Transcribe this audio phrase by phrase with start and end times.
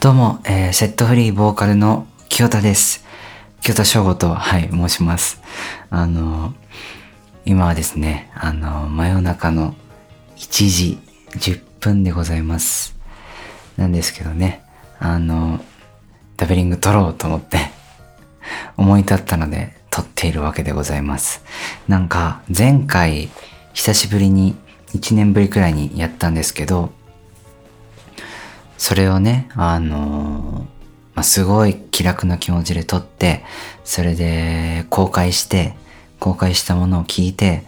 [0.00, 3.04] どうも、えー、セットフリーボーカルの清田です。
[3.62, 5.42] 清田翔吾と、はい、申します。
[5.90, 6.54] あの、
[7.44, 9.74] 今はですね、あの、真夜中の
[10.36, 10.98] 1時
[11.32, 12.96] 10分でございます。
[13.76, 14.62] なんですけどね、
[15.00, 15.58] あの、
[16.36, 17.58] ダベリング撮ろうと思って
[18.76, 21.42] 思い立ったので撮っているわけでございます。
[21.88, 23.30] なんか、前回、
[23.72, 24.54] 久しぶりに、
[24.94, 26.92] 1年ぶりくらいにやったんですけど、
[28.78, 30.66] それをね、あの、
[31.14, 33.44] まあ、すごい気楽な気持ちで撮って、
[33.84, 35.74] それで公開して、
[36.20, 37.64] 公開したものを聞いて、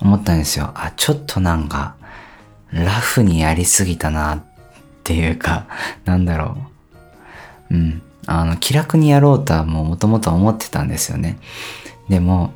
[0.00, 0.72] 思ったんですよ。
[0.74, 1.94] あ、ちょっとなんか、
[2.72, 4.42] ラフにやりすぎたなっ
[5.04, 5.66] ていうか、
[6.04, 6.56] なんだろ
[7.70, 7.74] う。
[7.74, 8.02] うん。
[8.26, 11.38] あの、気楽にやろうとはもう元々思ってたんですよね。
[12.08, 12.52] でも、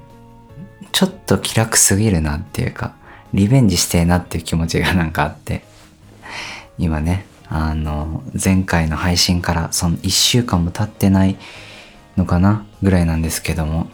[0.92, 2.94] ちょっと気楽すぎるなっていうか、
[3.32, 5.64] リベンジしてえなっていう気持ちがなんかあって、
[6.78, 11.36] 今ね、あの、前回の配信からその1週間も経ってない
[12.16, 13.88] のかなぐらいなんですけども、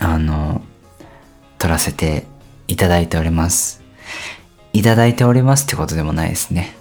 [0.00, 0.62] あの、
[1.58, 2.26] 撮らせて
[2.68, 3.82] いただいております。
[4.72, 6.76] いただいておりますってことでもないですね。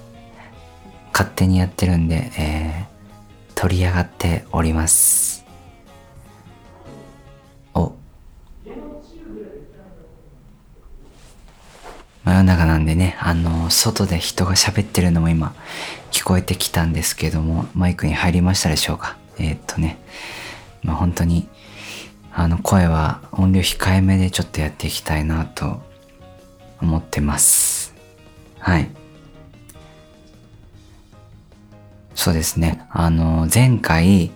[1.11, 5.36] 勝手にやってるんで、えー、取り上がっております。
[12.27, 15.55] 真夜中なんでね、あの、外で人が喋ってるのも今
[16.11, 19.15] 聞こえてきたんですけども、マイクに入りましたでしょうか？
[19.39, 19.97] えー、っとね、
[20.83, 21.47] まあ本当に、
[22.33, 25.81] あの声は音量控えめでちょっとやっていきたいなと
[26.81, 27.95] 思ってます。
[28.59, 28.89] はい。
[32.13, 32.85] そうですね。
[32.91, 34.31] あの、前回、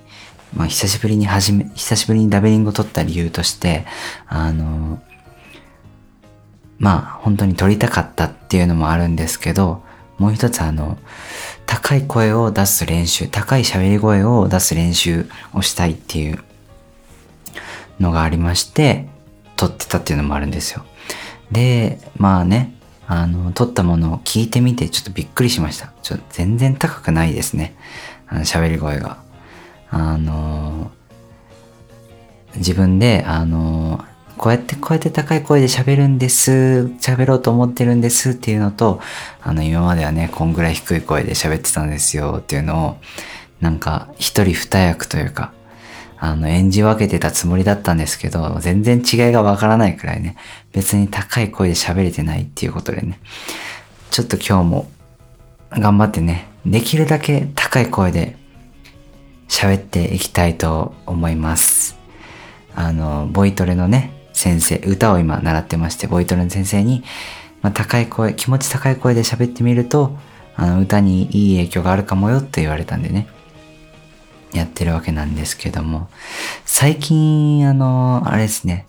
[0.56, 3.86] まあ、久しぶりに始め、久しぶりにダベリングを取った理由として、
[4.28, 5.02] あの、
[6.82, 9.84] まあ本当に撮りたかったっていうのもあるんですけど、
[10.18, 10.98] もう一つあの、
[11.68, 16.40] 高い声を出す練習、高い喋り声を出す練習をしたいっていう
[18.00, 19.08] のがありまして、
[19.58, 20.84] 撮ってたっていうのもあるんですよ。
[21.52, 22.74] で、まあね、
[23.06, 25.94] あの、撮ったものを聞いてみてちょっとびっくりしました。
[26.02, 27.76] ちょっと全然高くないですね。
[28.28, 29.18] あの、喋り声が。
[29.92, 30.90] あの、
[32.56, 34.04] 自分で、あの、
[34.38, 39.00] こうやってこうやって高い声で喋るんです、喋ろうと思ってるんですっていうのと、
[39.42, 42.98] あの今まではね、こんぐらい低い声で喋ってたんですよっていうのを、
[43.60, 45.54] なんか一人二役というか、
[46.18, 50.36] あの演じ分けてたつもりだったんですけど、全然違いがわからないくらいね、
[50.72, 53.20] 別に高い声で喋れてないっていうことでね、
[54.12, 54.92] ちょっと今日も
[55.72, 58.38] 頑張ってね、できるだけ高い声で
[59.48, 61.98] 喋っていきたいと思います。
[62.76, 67.04] あの、ボイトレのね、先生、歌を今習ってまして、ボイトレの先生に、
[67.62, 70.18] まあ、高い声、気持ち高い声で喋ってみると、
[70.56, 73.28] あの、歌にいい影響があるかもよって言われたんでね、
[74.52, 76.10] やってるわけなんですけども、
[76.66, 78.88] 最近、あの、あれですね、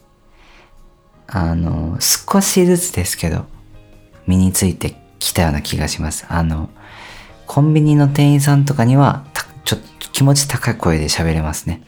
[1.26, 3.44] あの、少しずつですけど、
[4.26, 6.24] 身についてきたような気がします。
[6.30, 6.70] あの、
[7.46, 9.26] コンビニの店員さんとかには、
[9.66, 11.82] ちょっと気持ち高い声で喋れますね。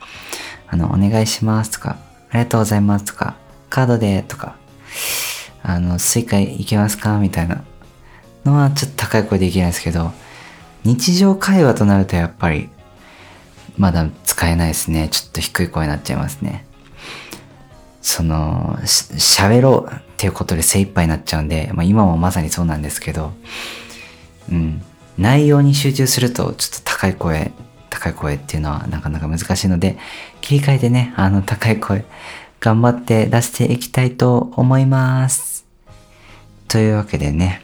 [0.69, 1.97] あの、お願いしますとか、
[2.29, 3.43] ありがとうございますとか、
[3.75, 4.55] カードでとか、
[5.65, 7.19] あの、 Suica いけますか？
[7.19, 7.65] みたいな
[8.45, 10.13] のはちょっと高い声でいけないですけど、
[10.85, 12.69] 日常会話となるとやっぱり、
[13.77, 15.09] まだ使えないですね。
[15.09, 16.65] ちょっと低い声になっちゃいますね。
[18.01, 23.33] その、喋ろうっていうことで精一杯になっちゃうんで、まあ今もまさにそうなんですけど、
[24.53, 24.83] うん。
[25.19, 27.51] 内容に集中するとちょっと高い声、
[27.91, 29.99] 高い声っていうのはなかなか難しいので、
[30.43, 32.05] 切り替えてね、あの高い声
[32.65, 35.67] 頑張って出していきたいと思います。
[36.67, 37.63] というわけでね、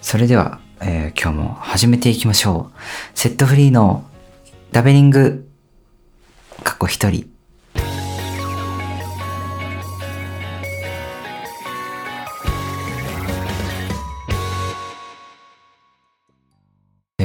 [0.00, 3.18] それでは、えー、今日も始めていきましょう。
[3.18, 4.04] セットフリーの
[4.70, 5.50] ラベリング、
[6.62, 7.37] 過去一人。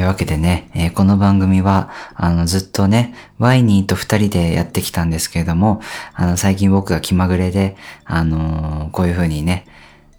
[0.03, 5.81] いうわけでね、えー、この番組は、あの、ずっとね、ワイニーと二人でやってきたんですけれども、
[6.13, 9.65] あの、最近僕が気まぐれで、あのー、こういう風にね、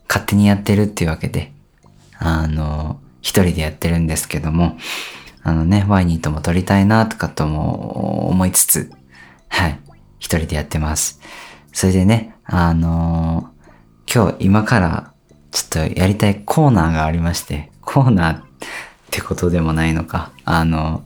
[0.09, 1.53] 勝手にやってるっていうわけで、
[2.19, 4.77] あのー、一人でやってるんですけども、
[5.43, 8.91] あのね、ワイニーとも撮りたいなとかとも思いつつ、
[9.49, 9.79] はい、
[10.19, 11.21] 一人でやってます。
[11.73, 13.51] それでね、あの
[14.13, 15.13] 今日今から
[15.51, 18.43] ちょっとやりたいコーナーがありまして、コーナー
[19.15, 20.33] ってことでもないのか。
[20.45, 21.05] あの、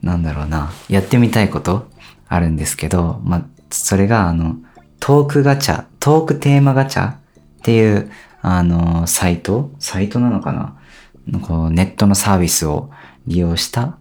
[0.00, 0.72] なんだろうな。
[0.88, 1.86] やってみたいこと
[2.28, 4.56] あるんですけど、まそれがあの、
[5.00, 7.16] トークガチャ、トークテーマガチャっ
[7.62, 8.10] ていう、
[8.40, 9.70] あの、サイト？
[9.78, 11.40] サイトなのかな？
[11.42, 12.90] こうネットのサービスを
[13.26, 13.98] 利用した、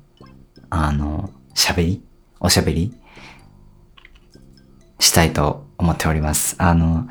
[0.69, 2.03] あの、喋り？
[2.39, 2.93] おしゃべり？
[4.99, 6.55] したいと思っております。
[6.57, 7.09] あの、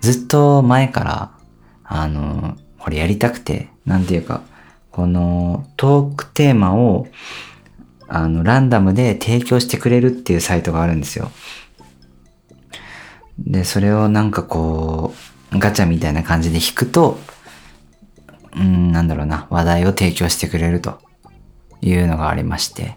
[0.00, 1.32] ずっと前から、
[1.84, 4.42] あの、これやりたくて、なんていうか、
[4.92, 7.08] このトークテーマを、
[8.06, 11.32] あの、ランダムで提供してくれるっていうサイトがあるんですよ。
[13.36, 15.12] で、それをなんかこ
[15.52, 17.18] う、ガチャみたいな感じで引くと、
[18.56, 21.00] うん、なんだろうな、話題を提供してくれると
[21.80, 22.96] いうのがありまして、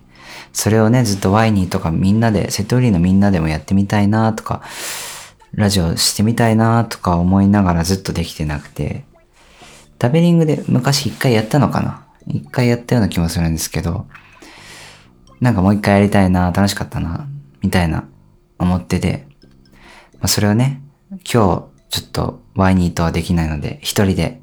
[0.51, 4.61] それをね、ずっとワイニーとかみんなで、セトリーのみんなでもやってみたいなとか、
[5.55, 9.05] ラジオしてみたいなとか思いながらずっとできてなくて、
[10.03, 12.05] ダベリングで昔一回やったのかな？
[12.27, 14.05] 一回やったような気もするんですけど、
[15.39, 17.25] なんかもう一回やりたいな、楽しかったな、
[17.61, 18.03] みたいな
[18.59, 19.25] 思ってて、
[20.15, 21.67] まあ、それをね、今日ちょ
[22.05, 24.41] っとワイニーとはできないので、一人で、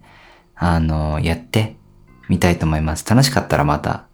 [0.55, 1.77] あの、やって
[2.31, 3.07] みたいと思います。
[3.07, 4.07] 楽しかったらまた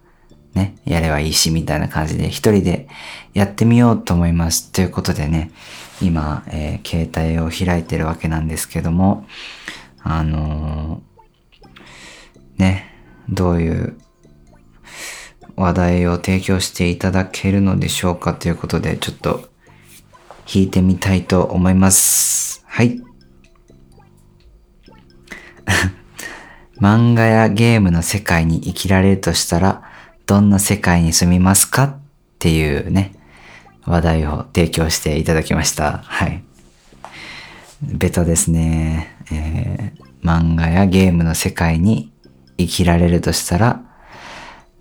[0.55, 2.89] ね、やればいいし、みたいな感じで一人で
[3.35, 4.73] やってみようと思います。
[4.73, 5.53] ということでね、
[6.03, 9.29] 今、えー、携帯を開いてるわけなんですけども、
[10.03, 11.16] あのー、
[12.59, 12.95] ね、
[13.29, 13.99] どういう
[15.57, 19.49] 話題を提供していただけるのでしょうかということで、ちょっと
[20.53, 22.63] 弾いてみたいと思います。
[22.67, 23.01] はい。
[26.79, 29.83] 漫画やゲームの世界に生きられるとしたら、
[30.27, 31.85] どんな世界に住みますか？
[31.85, 31.99] っ
[32.39, 33.15] ていうね、
[33.87, 35.99] 話題を提供していただきました。
[36.05, 36.43] はい。
[37.83, 39.17] ベタですね。
[39.33, 42.13] えー、漫画やゲームの世界に
[42.59, 43.83] 生きられるとしたら、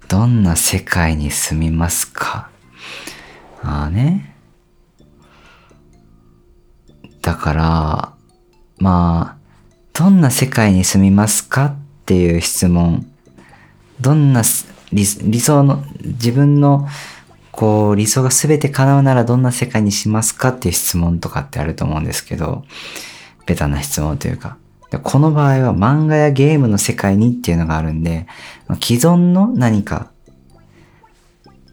[0.08, 2.50] どんな世界に住みますか？
[3.64, 4.36] ああね。
[7.22, 8.14] だから、
[8.78, 9.46] まあ、
[9.94, 11.66] どんな世界に住みますか？
[11.66, 11.76] っ
[12.06, 13.08] ていう質問。
[14.00, 14.44] どんな
[14.92, 16.88] 理想の、自分の
[17.52, 20.50] こう理想が全て叶うならどんな世界にしますか？
[20.50, 22.64] っていう質問とかってあると思うんですけど、
[23.48, 24.58] ベタな質問というか。
[25.00, 28.28] この場合は漫画やゲームの世界にっていうのがあるんで、
[28.82, 30.12] 既存の何か、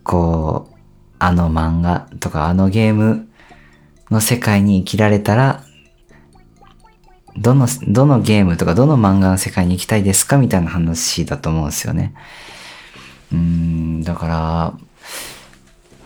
[0.02, 0.74] こう、
[1.18, 3.28] あの漫画とかあのゲーム
[4.10, 5.64] の世界に生きられたら、
[7.36, 12.14] どの、どのゲームとかどの漫画の世界に行きたいですかみたいな話だと思うんですよね。
[13.32, 14.76] うん、だか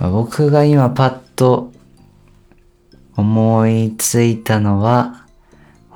[0.01, 1.73] ら、僕が今パッと
[3.17, 5.26] 思いついたのは、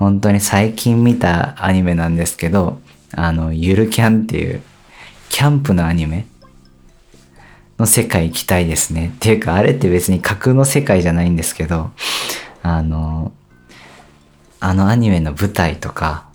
[0.01, 2.81] 本当に最近見たアニメなんですけど、
[3.13, 4.63] あの、ゆるキャンっていう、
[5.29, 6.25] キャンプのアニメ
[7.77, 9.11] の世界行きたいですね。
[9.15, 11.91] っていうか、あれって別に架空の世界じゃないんですけど、
[12.63, 13.31] あの、
[14.59, 16.25] あのアニメの舞台とか、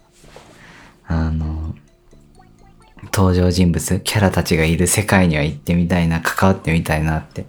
[1.08, 1.74] あの、
[3.12, 7.46] 登場人物、キャラたちがいる世界には行ってみたいな、関わってみたいなって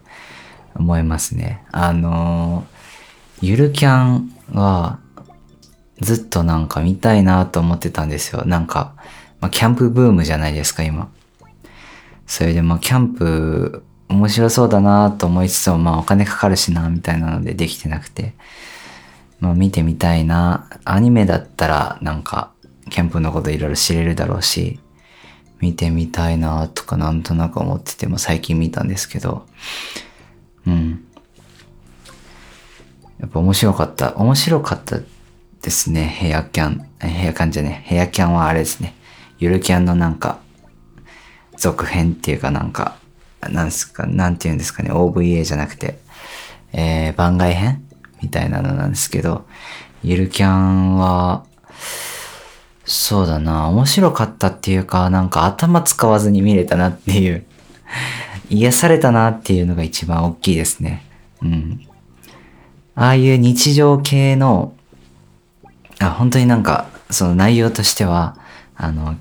[0.74, 1.64] 思いますね。
[1.72, 2.66] あの
[3.40, 4.98] ゆるキャンは
[6.02, 8.44] ずっとなんか見たいなと思ってたんですよ。
[8.46, 8.94] なんか、
[9.40, 11.10] まあ、キャンプブームじゃないですか、今。
[12.26, 18.34] それでまあキャンプ面白そうだなと思いつつもまあお金かかるしな、みたいなのでできてなくて。
[19.40, 20.68] まあ見てみたいな。
[20.84, 22.52] アニメだったらなんか
[22.90, 24.80] キャンプのこといろいろ知れるだろうし、
[25.60, 29.46] 見てみたいなとかなんとなく思ってても最近見たんですけど、
[30.66, 31.04] うん。
[33.20, 34.16] やっぱ面白かった。
[34.16, 34.98] 面白かった
[35.62, 36.04] ですね。
[36.04, 36.90] ヘアキャン。
[37.00, 37.82] ヘアキャンじゃね。
[37.86, 38.96] ヘアキャンはあれですね。
[39.40, 40.40] ゆるキャンのなんか、
[41.58, 42.98] 続編っていうかなんか、
[43.50, 44.92] なんすか、なんて言うんですかね。
[44.92, 46.00] OVA じゃなくて、
[46.74, 47.84] えー、番外編？
[48.22, 49.46] みたいなのなんですけど、
[50.04, 51.46] ゆるキャンは、
[52.86, 57.46] そうだな、面白かったっていうか、なんか頭使わずに見れたなっていう、
[58.50, 61.06] 癒されたなっていうのが一番大きいですね。
[61.42, 61.82] うん。
[62.96, 64.74] ああいう日常系の、
[66.00, 68.38] あ、本当になんか、その内容としては、
[68.76, 69.16] あの、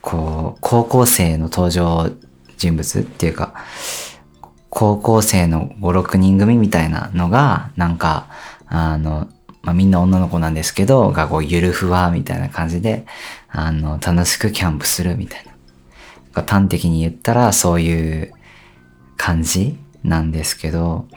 [0.00, 2.10] こう、高校生の登場
[2.56, 3.54] 人物っていうか、
[4.70, 8.28] 高校生の5、6人組みたいなのが、なんか、
[8.66, 9.28] あの、
[9.62, 13.06] まあ、みんな女の子なんですけど、がこう、ゆるふわ、みたいな感じで、
[13.48, 16.42] あの、楽しくキャンプするみたいな。
[16.42, 18.32] 端的に言ったら、そういう
[19.16, 21.08] 感じなんですけど、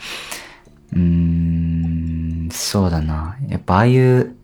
[0.94, 3.38] うーん、そうだな。
[3.48, 4.36] やっぱああいう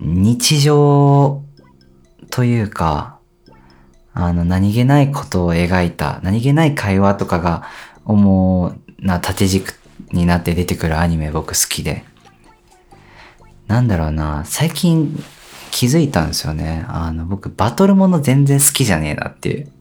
[0.00, 1.42] 日常
[2.30, 3.18] というか、
[4.12, 7.64] あの、何気ないことを描いた、何気ない会話とかが
[8.04, 9.74] 主な縦軸
[10.12, 12.04] になって出てくるアニメ僕好きで。
[13.66, 15.22] なんだろうな、最近
[15.70, 16.84] 気づいたんですよね。
[16.88, 19.72] あの、僕、バトルもの全然好きじゃねえなっていう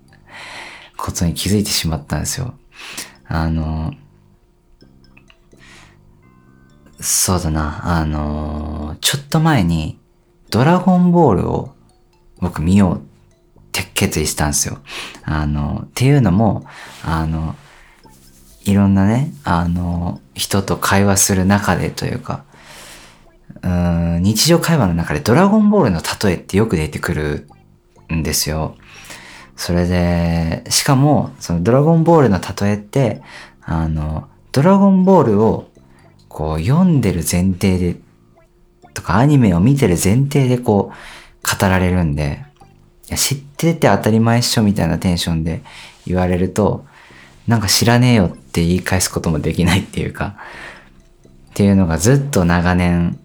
[0.97, 2.55] ことに気づいてしまったんですよ。
[3.27, 3.93] あの、
[6.99, 9.99] そうだな、あの、ちょっと前に、
[10.55, 11.75] ドラゴンボールを
[12.39, 13.01] 僕見ようっ
[13.73, 14.77] て決意したんですよ。
[15.25, 16.65] あの、っていうのも、
[17.03, 17.57] あの、
[18.63, 22.45] いろんなね、あの、人と会話する中でというか、
[23.63, 27.49] うん日常会話の中でドラゴンボールの例えってよく出てくる
[28.13, 28.77] んですよ。
[29.57, 33.21] それで、しかも、そのドラゴンボールの例えって、
[33.61, 35.67] あの、ドラゴンボールを
[36.29, 37.97] こう読んでる前提で、
[38.95, 42.43] とかアニメを見てる前提でこう語られるんで、
[43.15, 45.61] 知ってて当たり前っしょみたいなテンションで
[46.07, 46.85] 言われると、
[47.47, 50.37] なんか知らねえよって言い返すこともできないっていうか、
[51.51, 53.19] っていうのがずっと長年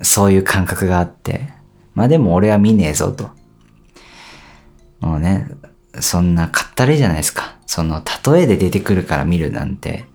[0.00, 1.50] そういう感覚があって、
[1.94, 3.30] まあでも俺は見ねえぞと。
[5.00, 5.48] もうね、
[6.00, 7.56] そんなかったれじゃないですか。
[7.66, 10.06] その例えで出てくるから見るなんて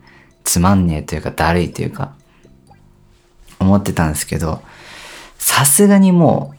[0.43, 2.15] つまんねえというかだるいというか
[3.59, 4.63] 思ってたんですけど、
[5.43, 6.53] さすがにも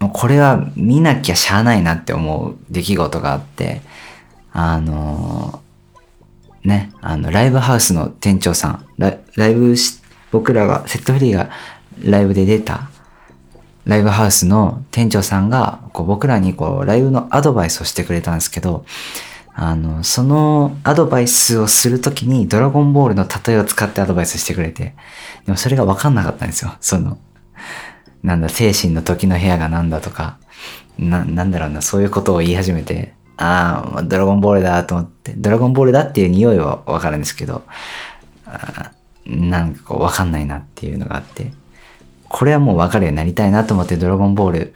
[0.00, 3.80] う、もうこれは見なきゃしゃあないなって思う出来事があって、
[4.52, 10.02] あのー、ね、あの、ライブハウスの店長さん、ライブし、
[10.32, 11.48] 僕らが、セットフリーが
[12.02, 12.90] ライブで出た、
[13.84, 18.84] ライブハウスの店長さんが、こう僕らにこう、ライブのアドバイスをしてくれたんですけど、
[19.54, 24.94] あの、そのアドバイスをするときにドラゴンボールの例えを使ってアドバイスしてくれて、
[25.46, 26.76] でもそれがわかんなかったんですよ。
[26.80, 27.18] その、
[28.22, 30.38] なんだ、精神の時の部屋がなんだとか、
[30.98, 37.62] な、なんだろうな、そういうことを言い始めて、ああ、ドラゴンボールだと思って、ドラゴンボールだっていう匂いはわかるんですけど、
[39.26, 41.52] なんかこうわかんないなっていうのがあって、
[42.28, 44.74] これはもうわかるようになりたいなと思ってドラゴンボール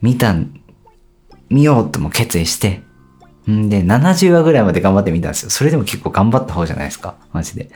[0.00, 0.34] 見た、
[1.48, 2.82] 見ようとも決意して、
[3.50, 5.50] んで、70話ぐらいまで頑張ってみたんですよ。
[5.50, 7.16] それでも結構頑張った方じゃないですか。
[7.32, 7.70] マジで。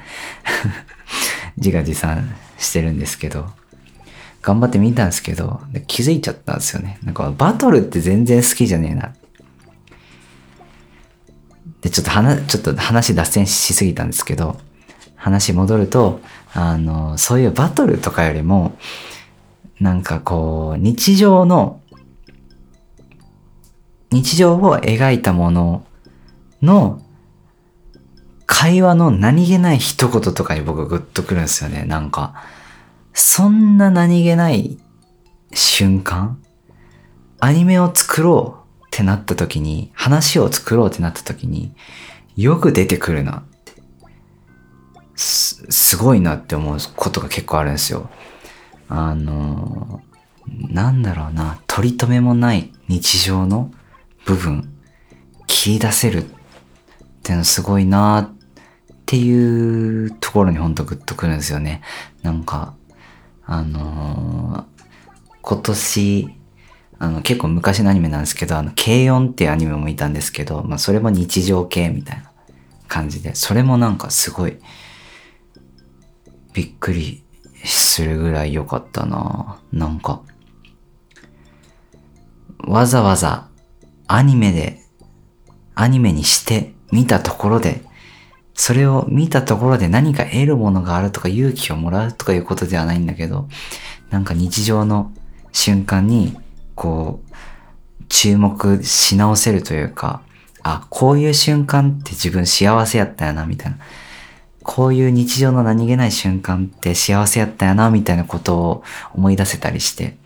[1.59, 3.47] 自画自賛してるんですけど。
[4.49, 6.99] 頑張ってみたんですけど、気づいちゃったんですよね。
[7.03, 9.13] なんかバトルって全然好きじゃねえな。
[11.83, 14.59] で、ちょっと話、ちょっと話脱線しすぎたんですけど、
[15.17, 16.23] 話戻ると、
[16.55, 18.79] あの、そういうバトルとかよりも、
[19.81, 21.83] なんかこう、日常の
[24.11, 25.85] 日常を描いたもの
[26.63, 27.03] の
[28.47, 31.85] 会話の何気ない一言とかに僕グッとくるんですよね。
[31.85, 32.43] なんか、
[33.21, 34.79] そんな何気ない
[35.53, 36.41] 瞬間？
[37.41, 41.75] アニメを作ろうってなった時に、話を作ろうってなった時に、
[42.37, 43.73] よく出てくるなって。
[45.17, 48.09] す、すごいなって思うことが結構あるんですよ。
[48.89, 50.01] あの、
[50.47, 53.73] なんだろうな、取り留めもない日常の
[54.27, 54.73] 部分、
[55.49, 56.27] 切り出せるっ
[57.25, 58.31] てのすごいなっ
[59.07, 61.83] ていうところにほんとグッとくるんですよね。
[62.23, 62.78] なんか、
[63.51, 66.29] あのー、今年、
[66.99, 72.31] あの、結構昔のアニメなんですけど、あの、軽音っていうアニメもいたんですけど、まあ、それも日常系みたいな
[72.89, 74.59] 感じで、それもなんかすごい、
[76.53, 77.25] びっくり
[77.65, 79.59] するぐらい良かったな。
[79.73, 80.21] なんか、
[82.59, 83.49] わざわざ
[84.09, 84.83] アニメで、
[85.75, 87.88] アニメにして見たところで、
[88.61, 93.49] それを見たところで何か得るものがあるとか勇気をもらうとかいうことではないんだけど、
[94.11, 95.13] なんか日常の
[95.53, 96.37] 瞬間に、
[96.75, 100.23] こう、注目し直せるというか、
[100.65, 103.79] あ、こういう瞬間って自分幸せやったよな、みたいな。
[104.65, 108.83] こういう日常の何気ない瞬間って幸せやったよな、みたいなことを
[109.15, 110.17] 思い出せたりして、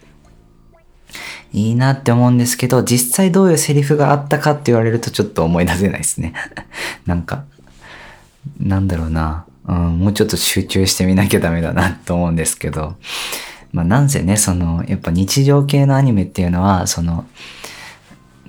[1.53, 6.33] いいなって思うんですけど、実際どういうセリフがあったかって言われるとちょっと思い出せないですね。
[7.05, 7.45] なんか、
[8.59, 12.97] なんだろうな、うん、もうちょっと集中してみなきゃダメだなと思うんですけど、
[13.73, 17.27] まあなんせね、その、やっぱ日常系のアニメっていうのは、その、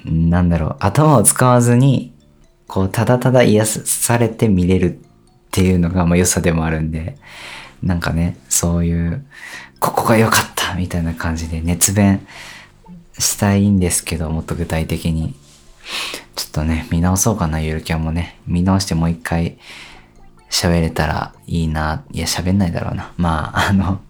[0.05, 2.13] なんだろう、頭を使わずに、
[2.67, 4.99] こう、ただただ癒されて見れるっ
[5.51, 7.17] ていうのが、まあ良さでもあるんで、
[7.81, 9.25] なんかね、そういう、
[9.79, 12.25] ここが良かったみたいな感じで熱弁
[13.17, 15.35] したいんですけど、もっと具体的に。
[16.35, 18.39] ちょっとね、見直そうかな、ゆるキャンもね。
[18.47, 19.57] 見直してもう一回
[20.49, 22.03] 喋れたらいいな。
[22.11, 23.11] いや、喋んないだろうな。
[23.17, 24.01] まあ、 あの、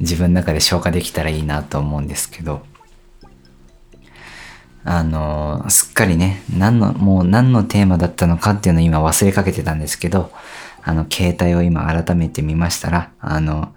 [0.00, 2.64] 自分の中で消化できたらいいなと思うんですけど。
[4.84, 10.32] あの、すっかりね、何の、もう何のテーマだったのかっていうのを今忘れかけてたんですけど、
[10.82, 13.72] あの、携帯を今改めて見ましたら、あの、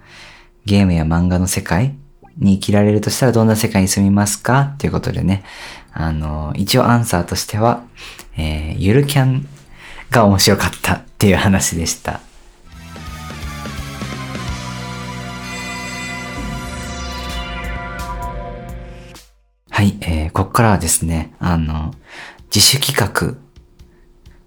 [0.64, 1.94] ゲームや漫画の世界
[2.38, 5.44] に生きられるとしたらどんな世界に住みますかっていうことでね、
[5.98, 7.82] あの、一応アンサーとしては、
[8.36, 9.48] えー、ゆるキャン
[10.10, 12.20] が面白かったっていう話でした。
[19.70, 21.94] はい、えー、ここからはですね、あの、
[22.54, 23.38] 自主企画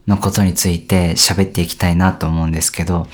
[0.07, 3.07] のことについて喋っていきたいなと思うんですけど、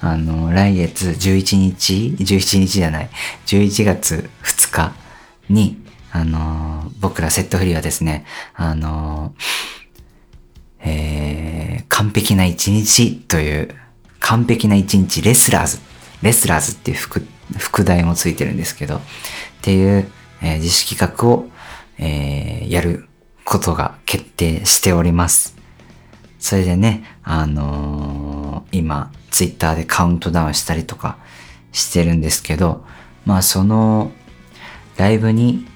[0.00, 3.10] あの、来月11日、17日じゃない、
[3.46, 4.92] 11月2日
[5.50, 5.83] に、
[6.14, 9.34] あの、僕らセットフリーはですね、あの、
[10.78, 13.74] えー、完璧な一日という、
[14.20, 15.78] 完璧な一日レスラーズ、
[16.22, 17.26] レスラーズっていう副、
[17.58, 19.00] 副題もついてるんですけど、っ
[19.62, 20.08] ていう、
[20.40, 21.48] えー、自主企画を、
[21.98, 23.08] えー、やる
[23.44, 25.56] ことが決定しております。
[26.38, 31.18] それでね、あのー、今、ツイッターでカウントダウンしたりとか
[31.72, 32.84] してるんですけど、
[33.26, 34.12] まあその、
[34.96, 35.66] ライブに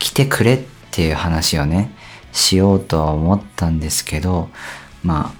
[0.00, 1.92] 来てくれっていう話をね、
[2.32, 4.48] しようとは思ったんですけど、
[5.04, 5.32] ま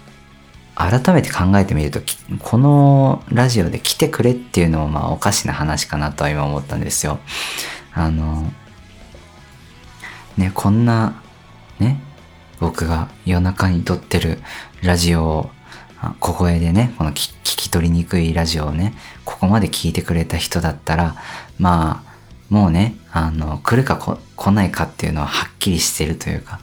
[0.76, 2.00] あ、改めて考えてみると、
[2.38, 7.18] このラジオで来てくれっていうのもまあおかしな話かなとは今思ったんですよ。
[7.92, 8.50] あの、
[10.36, 11.20] ね、こんな、
[11.80, 12.00] ね、
[12.60, 14.38] 僕が夜中に撮ってる
[14.82, 15.50] ラジオを、
[16.18, 18.94] 小声でね、この聞き取りにくいラジオをね、
[19.26, 21.16] ここまで聞いてくれた人だったら、
[21.58, 22.09] まあ、
[22.50, 23.96] もうね、あの、来るか
[24.36, 26.60] 来ないかっていうのははっきりしてるというか、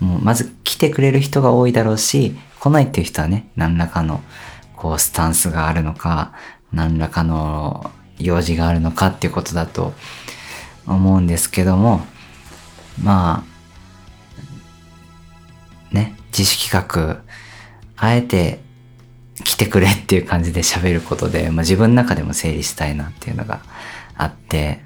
[0.00, 4.22] もうまず来てくれる人が多いだろうし、来ないっていう人はね、何らかの、
[4.76, 6.32] こう、スタンスがあるのか、
[6.72, 9.92] 何らかの用事があるのかっていうことだと
[10.86, 12.00] 思うんですけども、
[13.02, 13.44] ま
[15.92, 17.20] あ、ね、自主企画、
[17.98, 18.60] あえて
[19.44, 23.60] 来てくれっていう感じで喋ることで、まあ、自分の中でも整理したいなっていうのが
[24.16, 24.85] あって、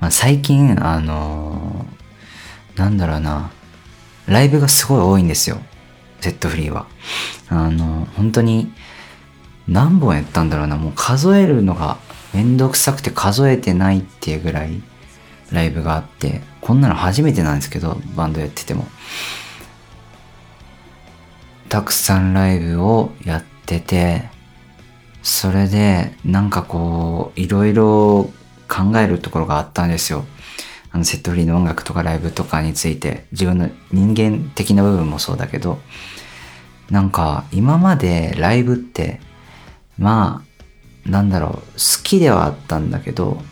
[0.00, 3.50] まあ、最近、あのー、なんだろうな、
[4.26, 5.58] ライブがすごい多いんですよ。
[6.20, 6.86] セットフリーは。
[7.48, 8.72] あのー、本当に
[9.68, 11.98] 何本やったんだろうな、もう数えるのが
[12.32, 14.82] めんどくさくて数えてないっていうぐらい
[15.52, 18.86] ライブがあって、こんなの初めてなんですけど、バンドやってても。
[21.68, 24.28] たくさんライブをやってて、
[25.22, 28.30] それでなんかこう、いろいろ
[28.74, 30.24] 考えるところがあったんですよ。
[30.90, 35.78] あのセットフリーの音楽とかライブとかについて、自分の人間的な部分もそうだけど、
[36.90, 39.20] なんか今までライブって、
[39.98, 40.44] ま
[41.06, 43.42] あ、なんだろう、好きではあったんだけど、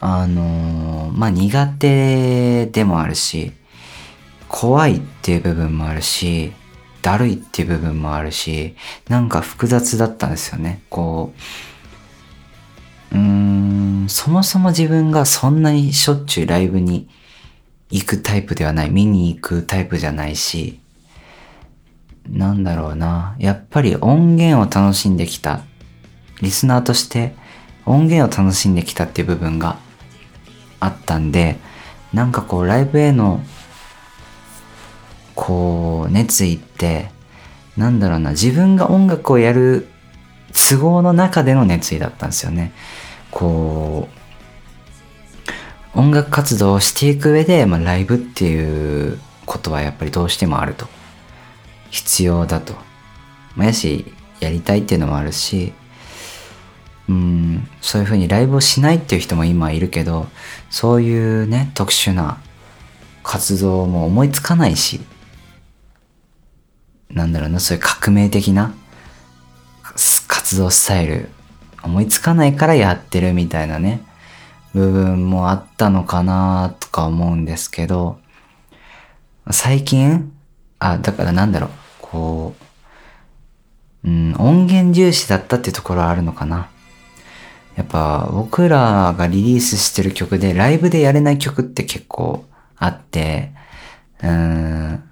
[0.00, 3.52] あの、まあ苦手でもあるし、
[4.48, 6.52] 怖いっていう部分もあるし、
[7.02, 8.74] だるいっていう部分もあるし、
[9.08, 10.82] なんか複雑だったんですよね。
[10.88, 11.40] こう、
[13.12, 17.08] うーん、そもそも自分がそんなにしょっちゅうライブに
[17.90, 20.80] 行くタイプではない、見に行くタイプじゃないし、
[22.28, 23.36] なんだろうな。
[23.38, 25.62] やっぱり音源を楽しんできた。
[26.42, 27.34] リスナーとして
[27.86, 29.78] 音源を楽しんできたっていう部分が
[30.78, 31.56] あったんで、
[32.12, 33.40] なんかこうライブへの
[35.34, 37.10] こう熱意って、
[37.76, 39.88] なんだろうな、自分が音楽をやる
[40.52, 42.72] 都合の中での熱意だったんですよね。
[43.30, 44.08] こ
[45.94, 50.86] う、音楽活動をしていく上で、まあ、ライブっていうことはやっぱりどうしてもあると。
[51.90, 52.74] 必要だと。
[53.56, 55.72] まあ、やし、やりたいっていうのもあるし、
[57.08, 60.28] うん、そういうふうにライブをしないっていう人も今いるけど、
[60.70, 62.38] そういうね、特殊な
[63.22, 65.00] 活動も思いつかないし、
[67.10, 68.74] なんだろうな、そういう革命的な
[70.28, 71.30] 活動スタイル
[71.82, 74.02] 思いつかないからやってるみたいなね、
[74.74, 78.18] 部分もあったのかなとか思うんですけど、
[79.50, 80.32] 最近、
[80.78, 82.54] あ、だからなんだろう、こ
[84.04, 86.68] う、うん、音源重視だったっていうところはあるのかな。
[87.76, 92.44] やっぱ僕らがリリースしてる曲でライブでやれない曲って結構
[92.76, 93.52] あって、
[94.22, 95.02] うん、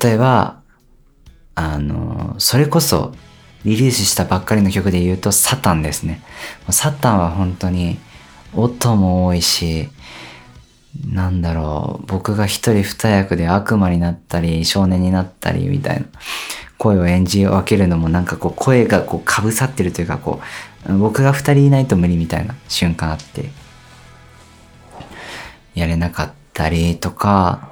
[0.00, 0.60] 例えば、
[1.56, 3.12] あの、それこそ
[3.64, 6.22] リリースしたばっかりの曲で言うとサタンですね。
[6.70, 7.98] サタンは本当に
[8.54, 9.88] 音も多いし、
[11.10, 16.06] なんだろう、僕が一人二役で悪魔になったり、少年になったりみたいな
[16.78, 20.40] 声を演じ分けるのもなんかこう声がこう被さってるというかこ
[20.88, 23.50] う、僕が二人いないと無理みたいな瞬間あって、
[25.74, 27.70] やれなかったりとか、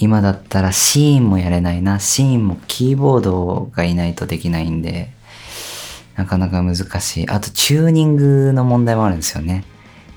[0.00, 2.00] 今だったらシーンもやれないな。
[2.00, 5.10] シーンもキーボードがいないとできないんで、
[6.16, 7.28] なかなか難しい。
[7.28, 9.62] あと、チューニングの問題もあるんですよね。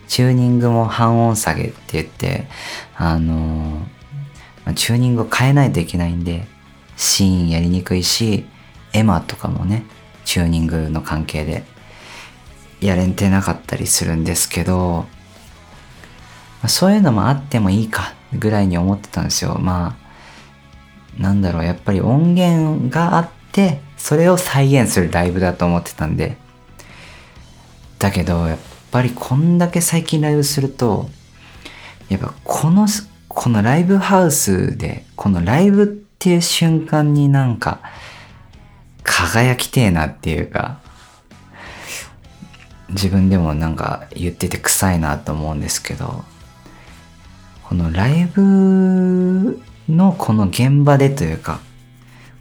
[0.07, 2.47] チューニングも半音下げって言って、
[2.95, 6.47] あのー、チューニングを変えないといけないんで、
[6.95, 8.45] シーンやりにくいし、
[8.93, 9.83] エマとかもね、
[10.23, 11.65] チューニングの関係で
[12.79, 15.07] やれてなかったりするんですけど、
[16.69, 19.57] そういうのもあってもいいかぐらいに思ってたんですよ。
[19.59, 19.97] ま
[21.19, 26.37] あ、なんだろう、やっぱり音源があって、それを再現するライブだと思ってたんで。
[27.99, 28.57] だけど、やっ
[28.91, 31.09] ぱりこんだけ最近ライブすると、
[32.09, 32.87] やっぱこの、
[33.27, 37.79] このライブハウスで、このライブっていう瞬間になんか、
[39.03, 40.79] 輝きてえなっていうか、
[42.89, 46.23] 自分でもなんか言ってて臭いなと思うんですけど、
[47.73, 49.59] このライブ
[49.89, 51.59] のこの現場でというか、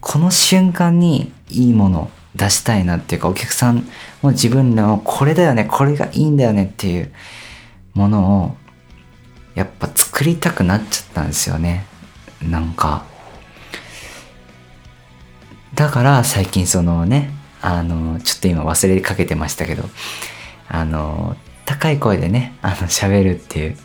[0.02, 3.88] この瞬間にいいもの出したいなっていうか、お客さん
[4.20, 7.10] も自分のこれだよね、これがいいんだよねっていう
[7.94, 8.56] ものを、
[9.54, 11.86] やっぱ作りたくなっちゃったんですよね。
[12.42, 13.06] なんか。
[15.74, 17.30] だから最近そのね、
[17.62, 19.84] あの、ちょっと今忘れかけてましたけど、
[20.68, 23.78] あの、高い声でね、あの、喋るっていう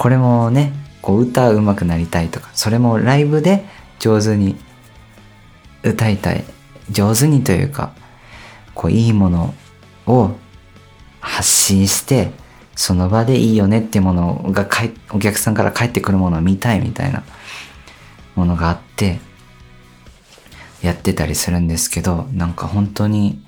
[0.00, 3.66] これもね、こう歌うまくなりたいとか、それもライブで
[3.98, 4.56] 上手に
[5.82, 6.42] 歌いたい。
[6.90, 7.92] 上手にというか、
[8.74, 9.54] こういいもの
[10.06, 10.30] を
[11.20, 12.30] 発信して、
[12.74, 14.66] その場でいいよねっていうものが
[15.10, 17.22] お客さんから返ってくるものを見たいみたいな
[18.36, 19.20] ものがあって、
[20.80, 23.44] やってたりするんですけど、なんか本当に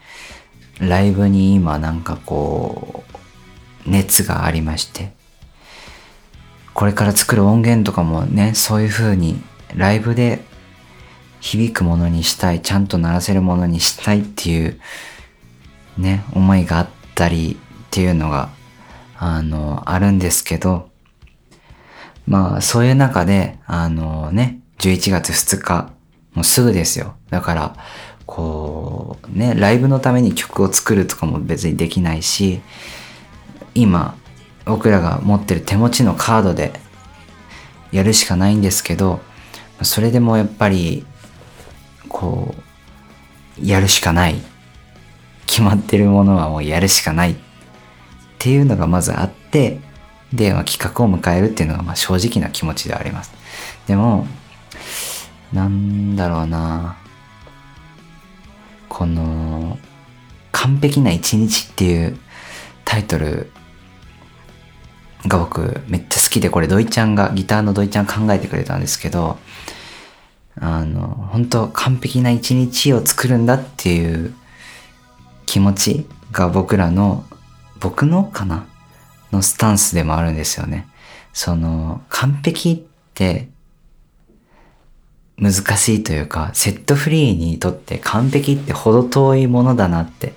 [0.80, 3.04] ライブに今なんかこ
[3.86, 5.14] う、熱がありまして、
[6.74, 9.42] これから作る音源とかもね、そういう風に
[9.74, 10.44] ライブで
[11.40, 14.80] 響くものにしたい、ちゃんと鳴らせるものにしたいっていう
[15.98, 18.50] ね、思いがあったりっていうのが、
[19.18, 20.88] あの、あるんですけど、
[22.26, 25.92] まあ、そういう中で、あのね、11月2日、
[26.34, 27.14] もうすぐですよ。
[27.30, 27.76] だから、
[28.26, 32.60] こう、ね、ライブのために曲を作るとかも別にできないし、
[33.74, 34.16] 今、
[34.64, 36.72] 僕らが持ってる手持ちのカードで
[37.90, 39.20] やるしかないんですけど、
[39.82, 41.04] それでもやっぱり、
[42.08, 42.54] こ
[43.60, 44.40] う、やるしかない。
[45.46, 47.36] 決まってるものはもうやるしかないっ
[48.38, 49.80] ていうのがまずあって、
[50.32, 53.32] で、まあ、企画を迎えるっていうのがまあ正直な気持ちではあります。
[53.86, 54.26] でも、
[55.52, 56.96] なんだろうな
[58.88, 59.78] この、
[60.52, 62.18] 完璧な一日っていう
[62.86, 63.51] タイトル
[65.26, 69.38] が僕めっちゃ好きで、これ土井ちゃんが、ギターの土井ちゃん考えてくれたんですけど、
[70.60, 74.34] あの、本当完璧な一日を作るんだっていう
[75.46, 77.24] 気持ちが僕らの、
[77.80, 78.66] 僕のかな？
[79.32, 80.86] のスタンスでもあるんですよね。
[81.32, 82.80] その、完璧っ
[83.14, 83.48] て
[85.38, 90.34] 難しいというか、セットフリーにとって完璧って程遠いものだなって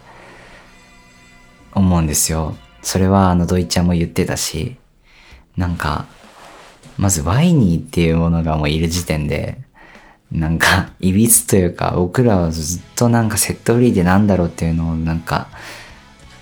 [1.74, 2.56] 思うんですよ。
[2.86, 4.78] それはあのドイちゃんも言ってたし、
[5.58, 6.06] なんか、
[6.98, 9.58] まずワイニーっていうものがもういる時点で、
[10.32, 15.48] なんか、いびつというか、僕らはずっとなんかセットフリーでなんだろうっていうのをなんか、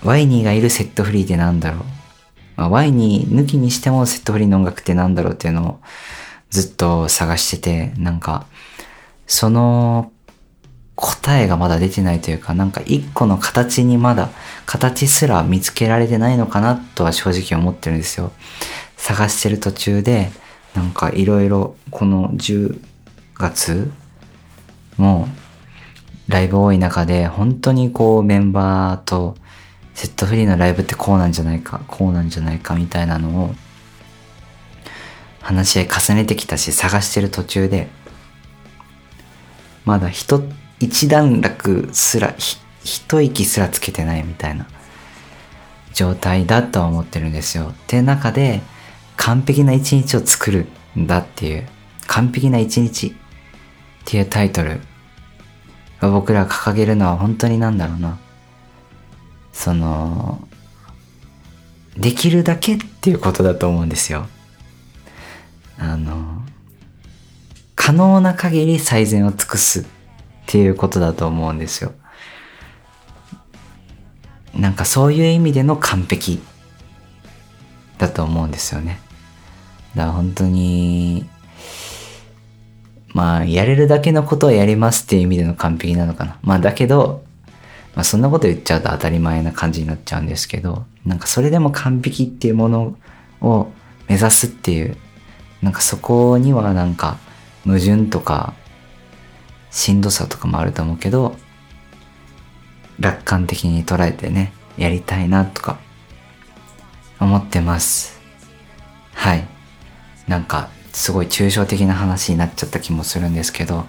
[0.02, 1.80] ワイニーがいるセットフリーってなんだろう。
[2.56, 5.80] まあ、ワイニー抜きにしてもセットフリーの音楽ってなんだろうっていうのを
[6.50, 8.44] ずっと探してて、なんか、
[9.26, 10.12] その
[10.96, 14.30] 答えがまだ出てないというか、なんか一個の形にまだ、
[14.66, 18.32] 形すら見つけられてないのかなとは正直思ってるんですよ。
[18.96, 20.30] 探してる途中で、
[20.74, 22.80] なんかいろいろこの10
[23.34, 23.90] 月
[24.96, 25.28] も
[26.28, 29.36] ライブ多い中で、本当にこうメンバーと
[29.94, 33.54] セットフリーのライブってこうなんじゃないか、こうなんじゃないかみたいなのを
[35.40, 37.88] 話し合い重ねてきたし探してる途中で、
[39.84, 40.40] まだ一
[40.80, 42.34] 一段落すら、
[42.84, 44.66] 一息すらつけてないみたいな
[45.94, 47.70] 状態だとは思ってるんですよ。
[47.70, 48.60] って中で、
[49.16, 50.66] 完璧な一日を作る
[50.98, 51.68] んだっていう、
[52.06, 53.12] 完璧な一日っ
[54.04, 54.80] ていうタイトル
[56.00, 58.18] が僕ら掲げるのは本当になんだろうな。
[59.52, 60.46] その、
[61.96, 64.26] できるだけっていうことだと思うんですよ。
[65.78, 66.42] あの、
[67.76, 69.86] 可能な限り最善を尽くす
[70.44, 71.92] っていうことだと思うんですよ。
[74.54, 76.40] なんかそういう意味での完璧
[77.98, 79.00] だと思うんですよね。
[79.94, 81.28] だから本当に、
[83.08, 86.38] まあ、やれるだけのことをやりますっていう意味での完璧なのかな。
[86.42, 87.24] まあ、だけど、
[87.94, 92.96] まあそんなこと言っちゃうと当たり前な感じになっちゃうんですけど、なんかそれでも完璧っていうもの
[93.40, 93.68] を
[94.08, 94.96] 目指すっていう、
[95.62, 97.18] なんかそこにはなんか
[97.64, 98.54] 矛盾とか
[99.74, 101.36] しんどさとかもあると思うけど、
[103.00, 105.78] 楽観的に捉えてね、やりたいなとか
[107.20, 108.20] 思ってます。
[109.14, 109.46] はい。
[110.28, 113.84] なんかすごい抽象的な話になっちゃった気もするんですけど、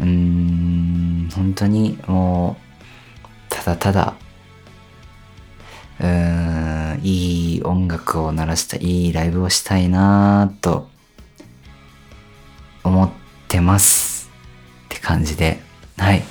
[0.00, 4.14] うーん、本当にもう、ただただ、
[6.00, 10.88] うーん、いい音楽を鳴らしたいいライブをしたいなと
[12.82, 13.10] 思っ
[13.46, 14.11] てます
[15.12, 15.60] 感じで、
[15.98, 16.22] はい。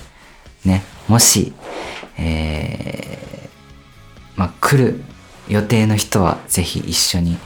[0.66, 1.54] ね、もし、
[2.18, 5.04] えー、まあ、来る
[5.48, 7.38] 予定の人はぜひ一緒に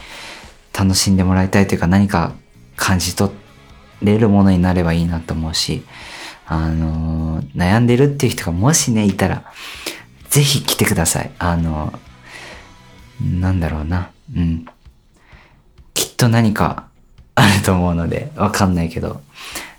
[0.72, 2.32] 楽しんでもらいたいというか何か
[2.76, 3.30] 感じ取
[4.02, 5.84] れるものになればいいなと思うし、
[6.46, 9.44] あのー、悩んでるっていう人がもしね、いたら、
[10.30, 11.30] ぜひ来てください。
[11.38, 14.10] あのー、なんだろうな。
[14.34, 14.64] うん。
[15.92, 16.88] きっと何か
[17.34, 19.20] あると思うので、わかんないけど、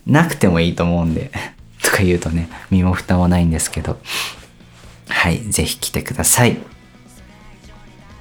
[0.07, 1.31] なくてもいいと思うんで、
[1.83, 3.99] とか言うとね、身も蓋もないんですけど、
[5.09, 6.57] はい、ぜひ来てください。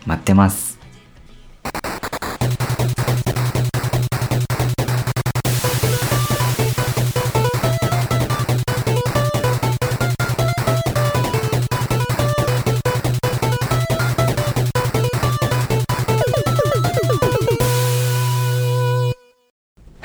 [0.04, 0.78] 待ってます。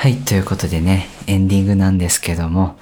[0.02, 2.76] はい、ということでね、エンディングなんですけども、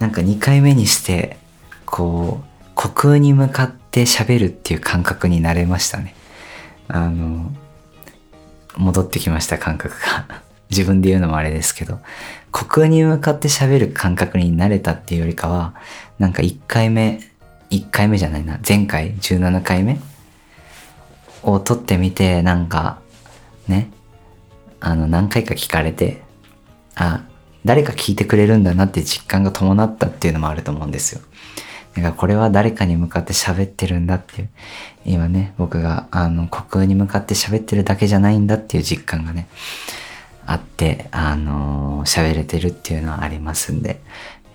[0.00, 1.38] なんか2回目にして、
[1.86, 6.14] こう、虚空に向かって喋るっていう感覚になれましたね。
[6.86, 7.50] あの、
[8.76, 10.42] 戻ってきました感覚が。
[10.68, 12.00] 自分で言うのもあれですけど、
[12.54, 15.72] 虚空に向かって喋る感覚になれたっていうよりかは、
[16.18, 17.20] なんか1回目、
[17.70, 19.98] 1回目じゃないな、前回17回目
[21.42, 22.98] を撮ってみて、なんか、
[23.68, 23.88] ね、
[24.80, 26.27] あの、何回か聞かれて、
[26.98, 27.22] あ、
[27.64, 31.20] 誰か聞いてくれるんだなって実感が伴ったっていうのもあると思うんですよ。
[31.94, 34.48] だからこれは誰かに向かって喋ってるんだっていう、
[35.04, 39.48] 今ね、僕があの、虚空に向かって喋ってるだけじゃないんだっていう実感がね、
[40.46, 44.00] あって、あの喋れてるっていうのはありますんで、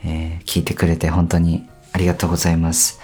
[0.05, 2.99] えー、聞いてくれて本当にありがとうございます。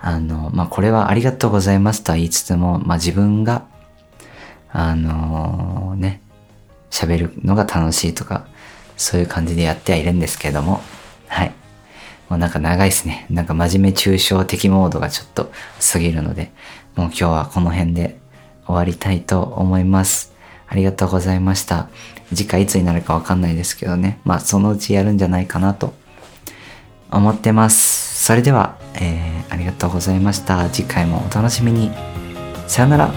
[0.00, 3.64] あの、まあ、これはありがとうございますとは言いつつも、まあ、自分が、
[4.70, 6.20] あの、ね、
[6.90, 8.46] 喋るのが楽しいとか、
[8.96, 10.80] そういう感じでやってはいるんですけども、
[11.28, 11.52] はい。
[12.28, 13.26] もうなんか長いですね。
[13.30, 15.52] なんか真面目抽象的モードがちょっと
[15.92, 16.50] 過ぎるので、
[16.96, 18.18] もう今日はこの辺で
[18.66, 20.34] 終わりたいと思います。
[20.68, 21.88] ありがとうございました。
[22.34, 24.18] 次回いつになるかわかんないですけどね。
[24.24, 25.94] まあそのうちやるんじゃないかなと
[27.10, 28.24] 思ってます。
[28.24, 30.68] それでは、えー、ありがとうございました。
[30.70, 31.92] 次回もお楽しみに。
[32.66, 33.14] さよなら。